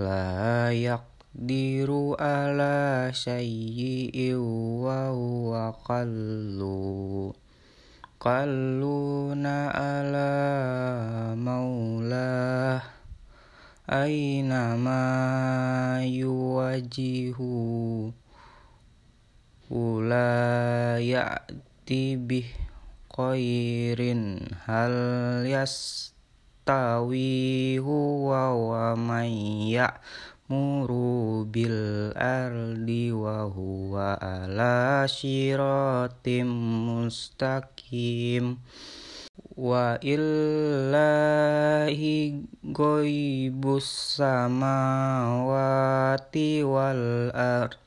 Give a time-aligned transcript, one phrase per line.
[0.00, 7.30] layak diru ala sayyi'i wa huwa qallu.
[8.18, 10.32] Qalluna ala
[11.38, 12.82] maulah.
[13.90, 15.02] Ainama
[16.06, 17.50] yuwajihu.
[19.70, 22.50] Ula ya'ti bih
[23.06, 26.18] qairin hal yastawi
[27.78, 29.30] huwa wa ya man
[30.50, 36.50] muru bil ardi wa huwa ala siratim
[36.90, 38.58] mustaqim.
[39.54, 41.06] Wa illahi
[42.66, 45.06] goibus samawati
[46.66, 47.78] wal ard.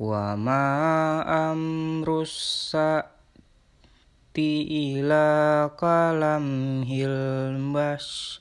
[0.00, 4.64] Wa ma amrus sa'ti
[4.96, 8.40] ila kalam hilbash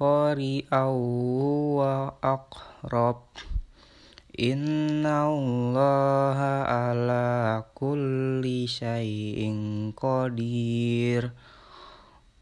[0.00, 0.96] qari'aw
[1.76, 3.20] wa aqrab.
[4.32, 11.36] Inna allaha ala kulli syai'in qadir.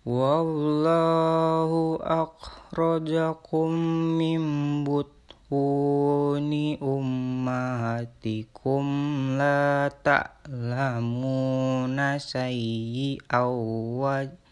[0.07, 3.75] Wallahu akhrajakum
[4.15, 8.87] min butuni ummahatikum.
[9.35, 13.51] La ta'lamuna syai'aw
[13.99, 14.47] wajah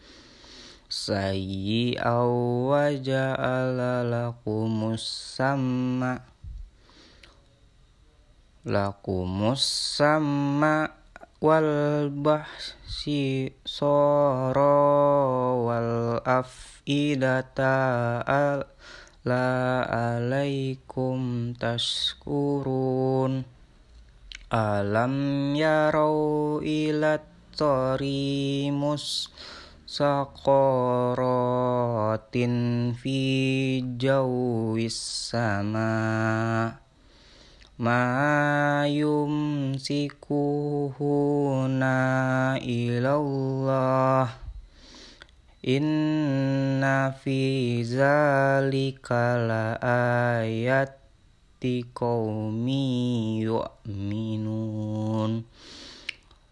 [1.07, 2.19] sayyi'a
[2.67, 5.07] wa ja'ala lakumus
[5.39, 6.19] sama
[8.67, 9.63] lakumus
[9.95, 10.91] sama
[11.39, 14.83] wal bahsi soro
[15.63, 17.71] wal afidata
[18.27, 18.67] al
[19.27, 23.43] la alaikum tashkurun.
[24.47, 25.15] Alam
[25.51, 29.27] yarau ilat tori mus
[29.87, 30.91] sakorotin
[32.91, 33.23] fi
[33.95, 34.99] jawis
[35.31, 36.75] sama.
[37.79, 39.31] Mayum
[39.79, 40.99] sikuhuna
[42.59, 44.27] ilallah.
[45.63, 51.07] Inna fi zalika la ayat
[51.97, 52.85] qawmi
[53.41, 55.41] yu'minun.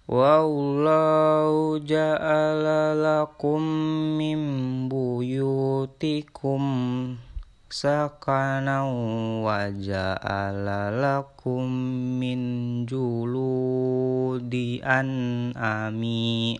[0.09, 1.44] Wallahu
[1.81, 3.61] ja'ala lakum
[4.15, 4.39] min
[4.87, 6.63] buyutikum
[7.69, 8.85] sakana
[9.43, 11.67] wa ja'ala lakum
[12.21, 16.55] min juludi an'ami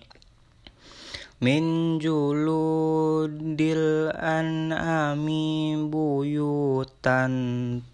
[1.43, 7.33] min juludil an'ami buyutan